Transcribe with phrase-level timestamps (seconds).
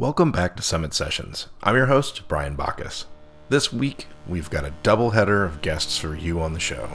[0.00, 1.48] Welcome back to Summit Sessions.
[1.62, 3.04] I'm your host, Brian Bacchus.
[3.50, 6.88] This week, we've got a double header of guests for you on the show.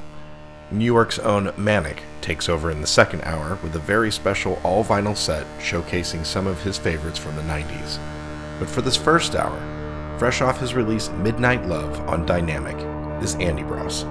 [0.72, 4.84] New York's own Manik takes over in the second hour with a very special all
[4.84, 8.00] vinyl set showcasing some of his favorites from the 90s.
[8.58, 13.62] But for this first hour, fresh off his release Midnight Love on Diynamic, is Andy
[13.62, 14.04] Bros.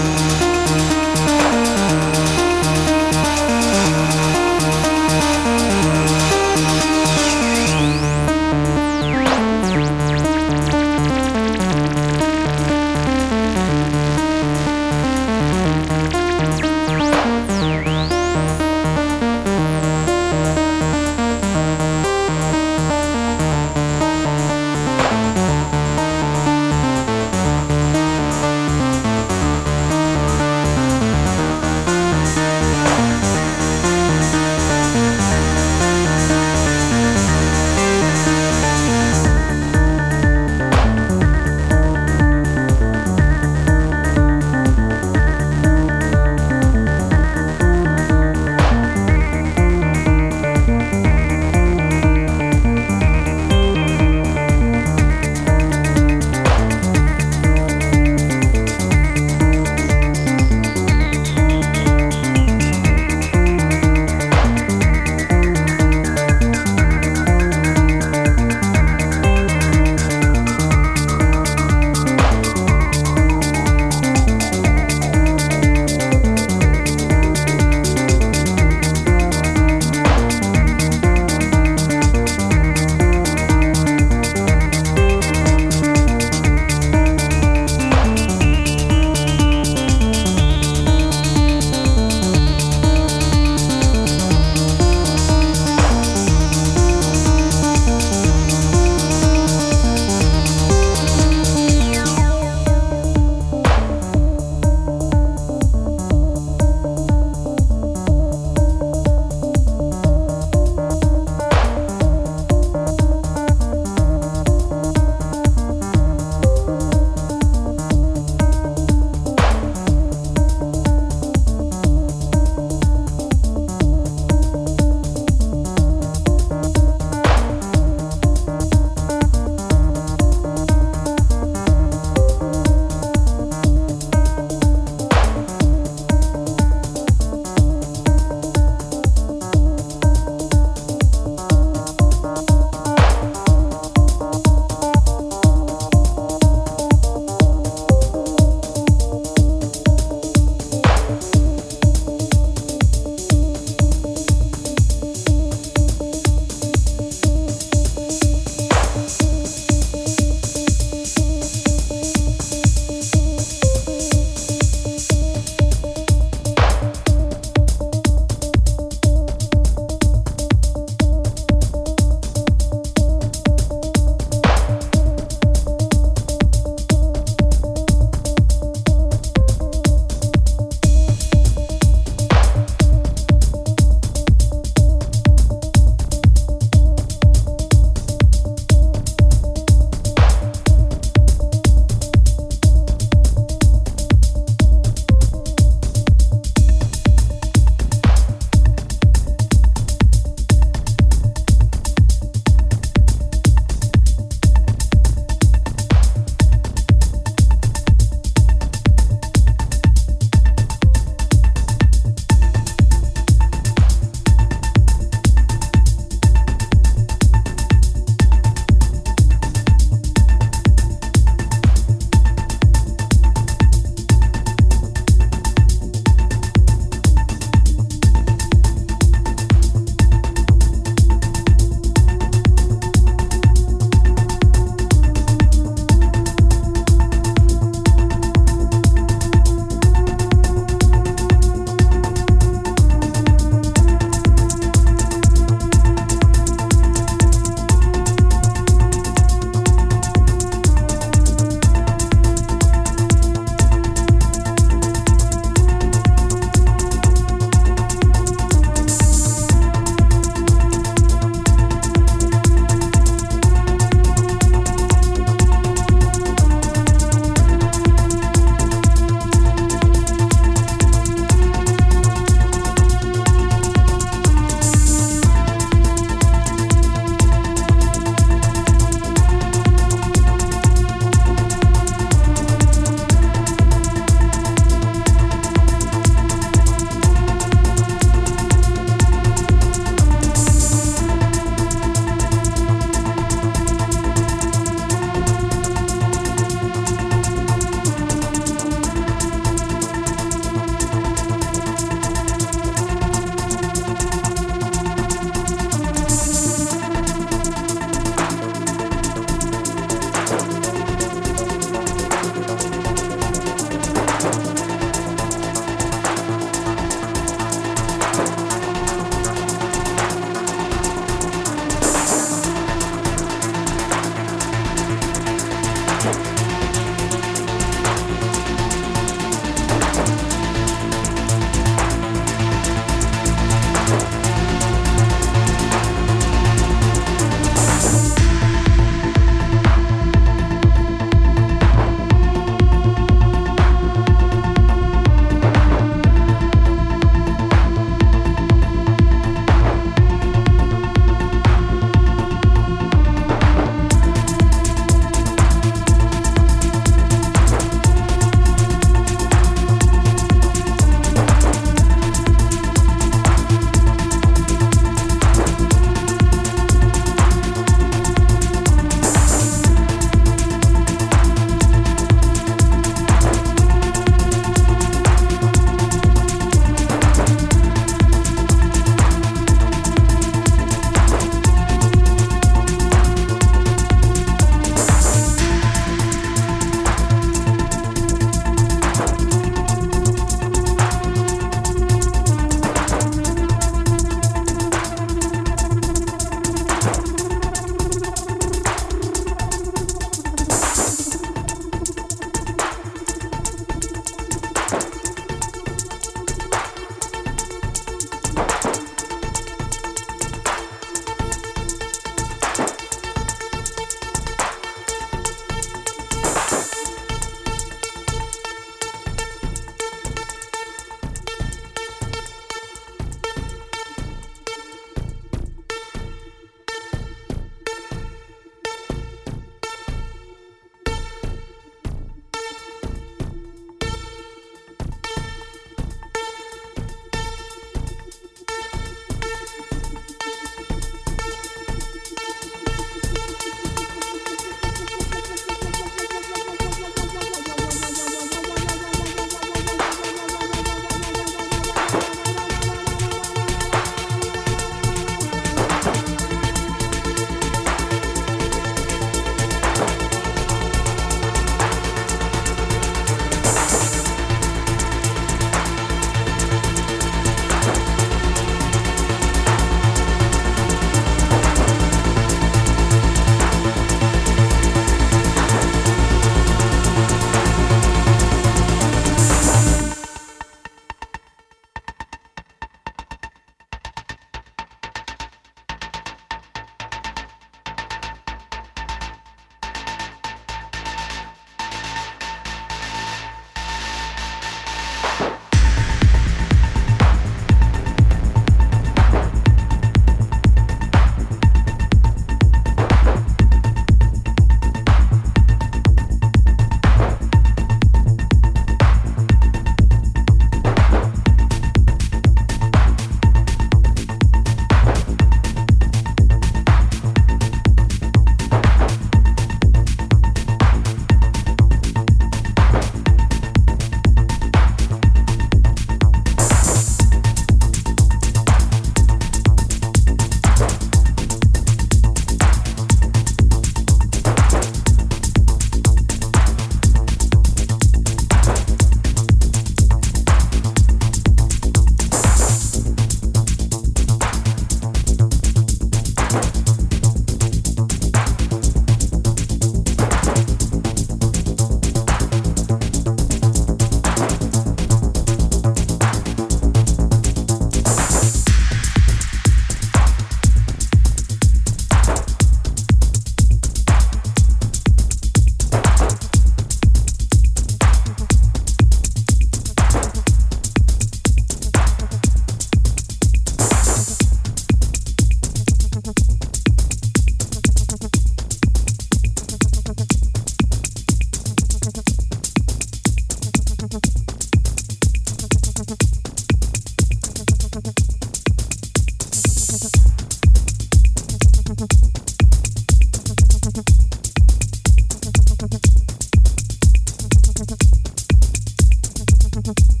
[599.73, 600.00] thank you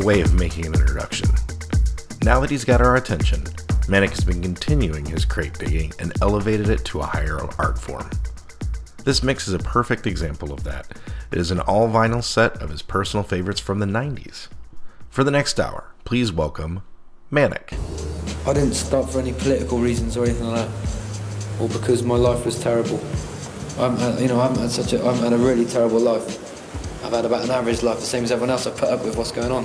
[0.00, 1.28] a way of making an introduction.
[2.22, 3.44] Now that he's got our attention,
[3.88, 8.08] Manik has been continuing his crate digging and elevated it to a higher art form.
[9.04, 10.86] This mix is a perfect example of that.
[11.32, 14.48] It is an all vinyl set of his personal favorites from the 90s.
[15.10, 16.82] For the next hour, please welcome
[17.30, 17.74] Manik.
[18.46, 22.44] I didn't start for any political reasons or anything like that, or because my life
[22.44, 23.00] was terrible.
[23.78, 26.44] I'm, you know, I've had such a, I've had a really terrible life.
[27.04, 28.66] I've had about an average life, the same as everyone else.
[28.66, 29.64] I've put up with what's going on.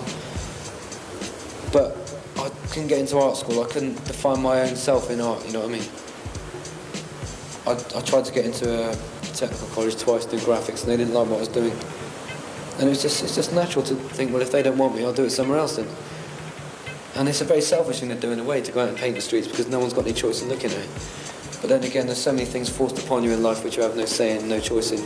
[2.93, 3.63] Get into art school.
[3.63, 5.43] I couldn't define my own self in art.
[5.47, 5.89] You know what I mean?
[7.65, 8.95] I, I tried to get into a
[9.33, 11.71] technical college twice, do graphics, and they didn't like what I was doing.
[12.77, 15.03] And it was just, it's just natural to think, well, if they don't want me,
[15.03, 15.87] I'll do it somewhere else then.
[17.15, 18.97] And it's a very selfish thing to do in a way, to go out and
[18.99, 20.89] paint the streets because no one's got any choice in looking at it.
[21.61, 23.97] But then again, there's so many things forced upon you in life which you have
[23.97, 25.03] no say in, no choice in.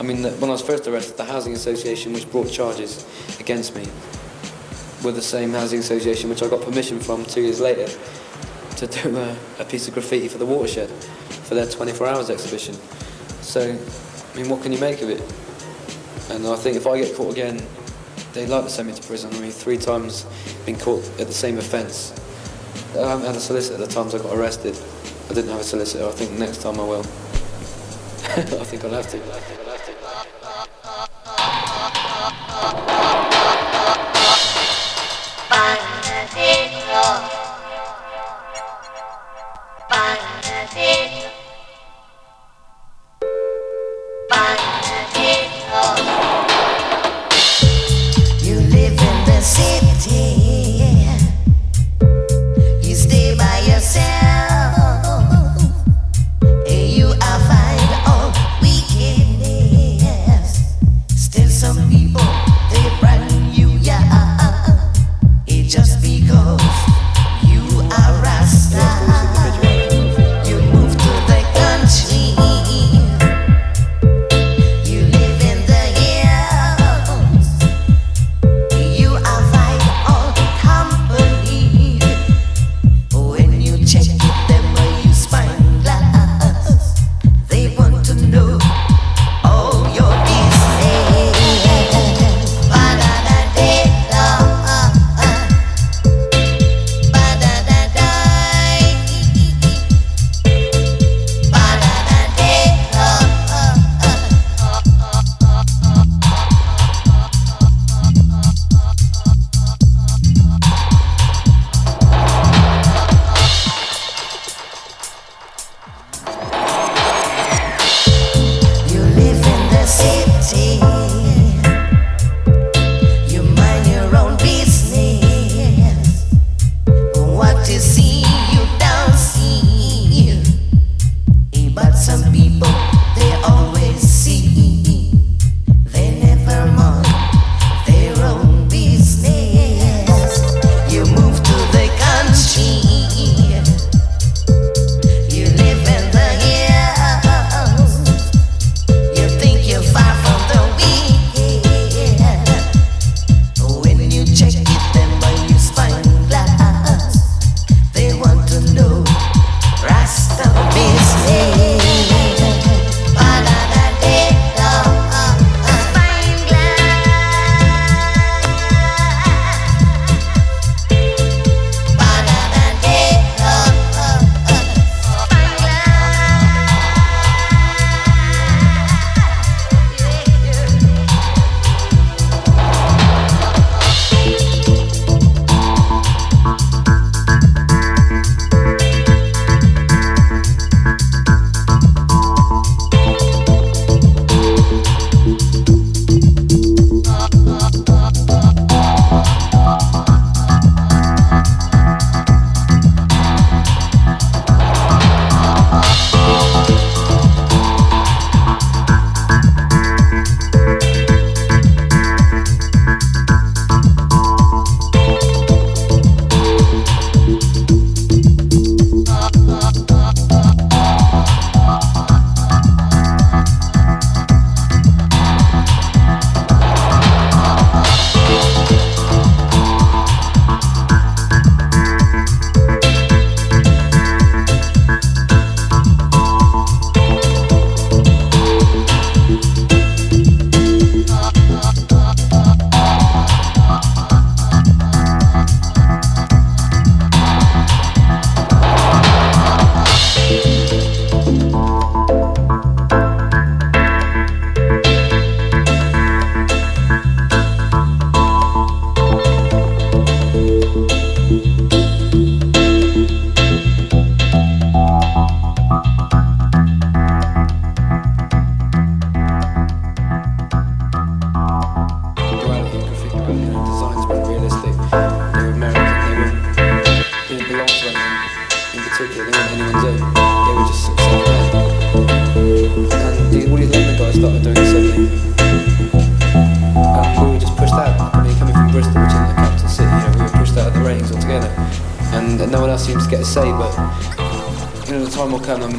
[0.00, 3.06] I mean, when I was first arrested, the Housing Association which brought charges
[3.38, 3.86] against me
[5.02, 7.88] were the same Housing Association which I got permission from two years later
[8.76, 10.90] to do a, a piece of graffiti for the watershed
[11.44, 12.74] for their 24 hours exhibition.
[13.40, 15.20] So, I mean, what can you make of it?
[16.30, 17.60] And I think if I get caught again,
[18.32, 19.32] they'd like to send me to prison.
[19.34, 20.26] I mean, three times
[20.64, 22.12] been caught at the same offence.
[22.94, 24.78] I haven't had a solicitor the times I got arrested.
[25.30, 26.06] I didn't have a solicitor.
[26.06, 27.00] I think next time I will.
[28.34, 29.61] I think I'll have to.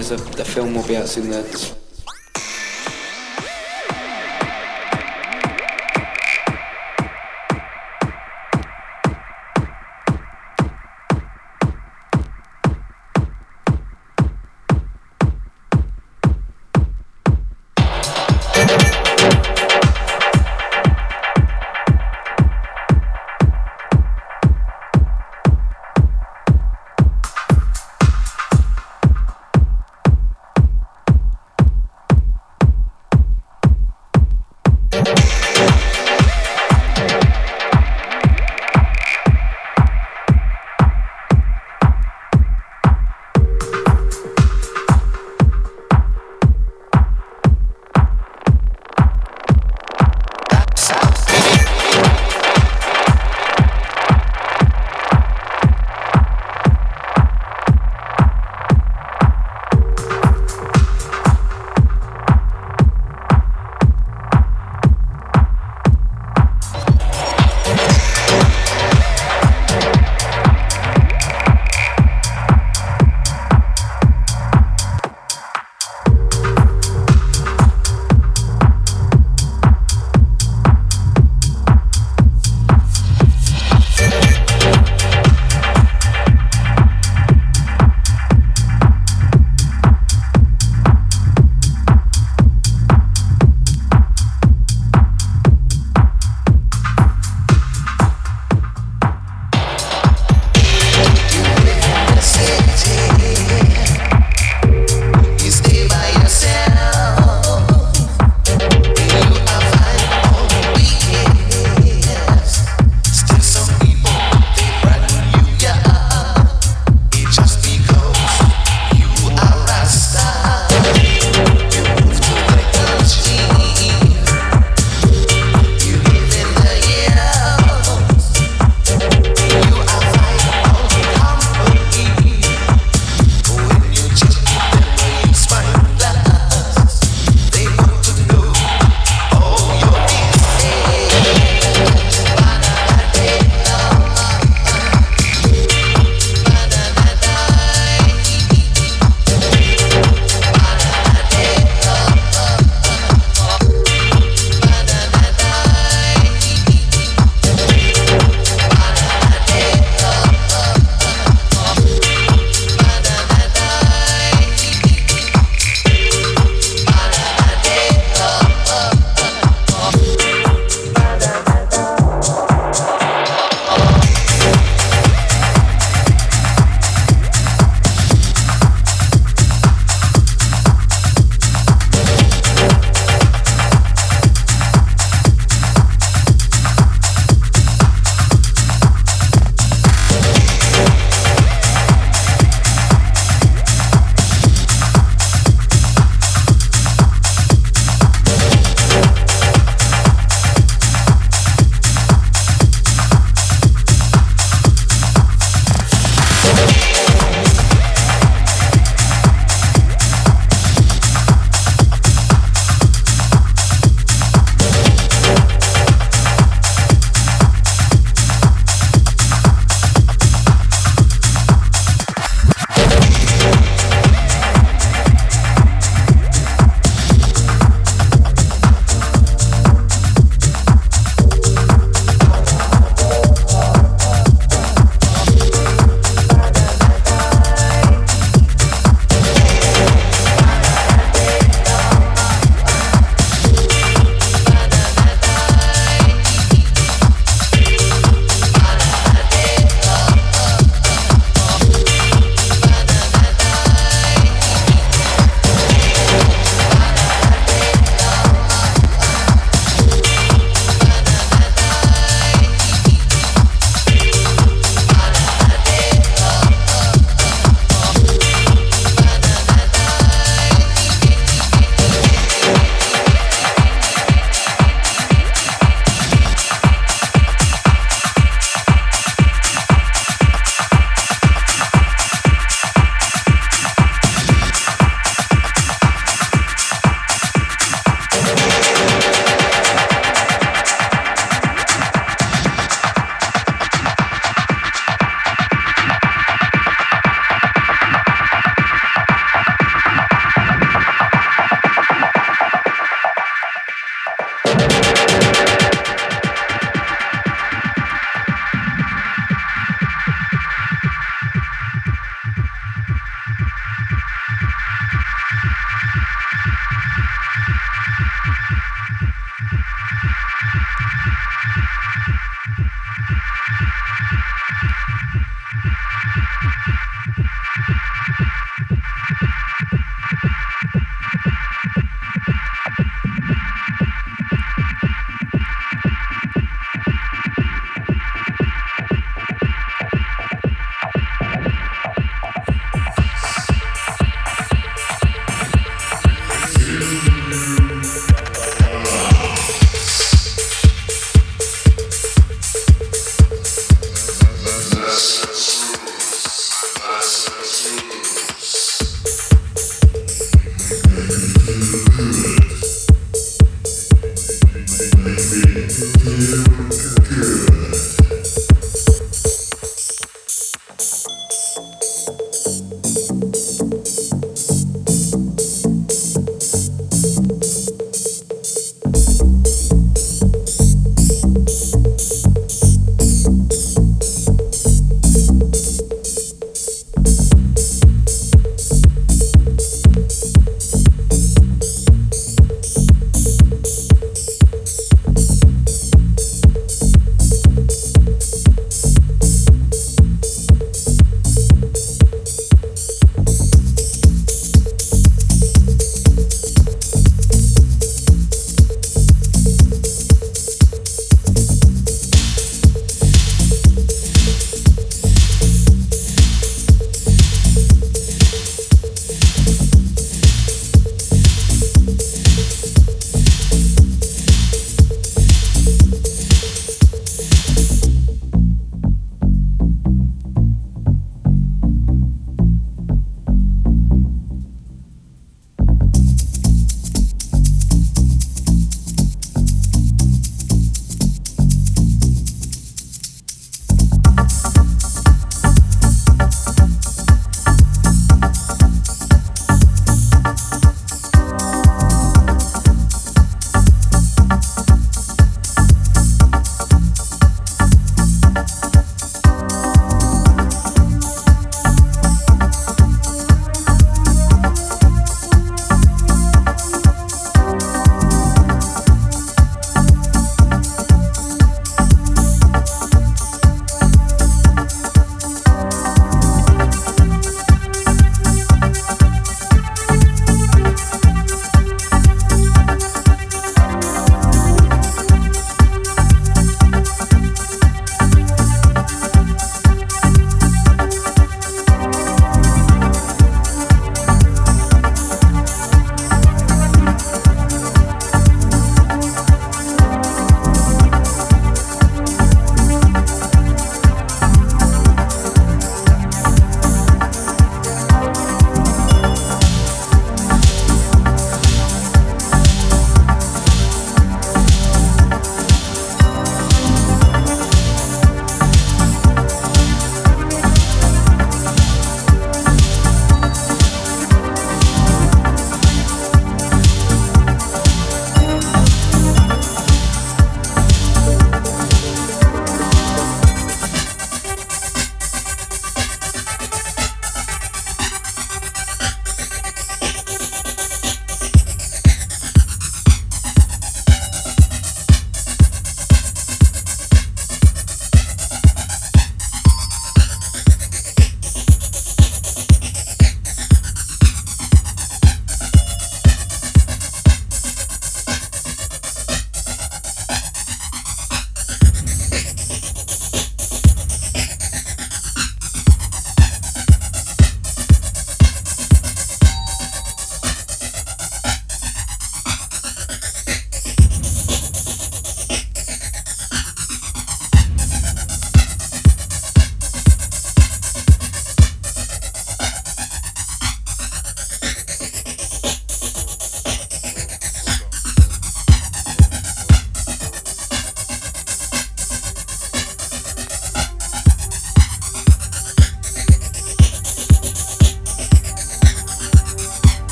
[0.00, 1.30] A, the film will be out soon.
[1.30, 1.79] There.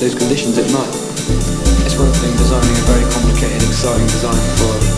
[0.00, 0.88] those conditions at night.
[1.84, 4.89] It's worth being designing a very complicated, exciting design for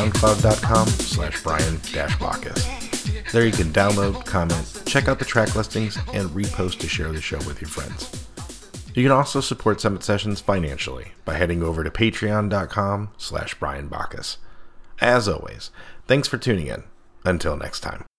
[0.00, 3.32] soundcloud.com slash brian-bacchus.
[3.32, 7.20] There you can download, comment, check out the track listings, and repost to share the
[7.20, 8.26] show with your friends.
[8.94, 13.90] You can also support Summit Sessions financially by heading over to patreon.com slash brian
[15.00, 15.70] As always,
[16.06, 16.84] thanks for tuning in.
[17.24, 18.09] Until next time.